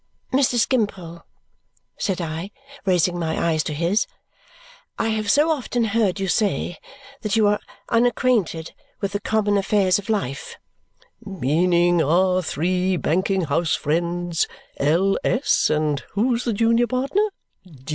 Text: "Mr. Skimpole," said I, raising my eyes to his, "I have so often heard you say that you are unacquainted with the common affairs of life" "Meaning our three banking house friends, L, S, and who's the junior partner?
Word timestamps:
"Mr. 0.33 0.55
Skimpole," 0.57 1.21
said 1.95 2.19
I, 2.19 2.49
raising 2.87 3.19
my 3.19 3.37
eyes 3.39 3.61
to 3.65 3.71
his, 3.75 4.07
"I 4.97 5.09
have 5.09 5.29
so 5.29 5.51
often 5.51 5.83
heard 5.83 6.19
you 6.19 6.27
say 6.27 6.79
that 7.21 7.35
you 7.35 7.45
are 7.45 7.59
unacquainted 7.87 8.73
with 8.99 9.11
the 9.11 9.19
common 9.19 9.59
affairs 9.59 9.99
of 9.99 10.09
life" 10.09 10.55
"Meaning 11.23 12.01
our 12.01 12.41
three 12.41 12.97
banking 12.97 13.41
house 13.41 13.75
friends, 13.75 14.47
L, 14.77 15.19
S, 15.23 15.69
and 15.69 15.99
who's 16.15 16.45
the 16.45 16.53
junior 16.53 16.87
partner? 16.87 17.27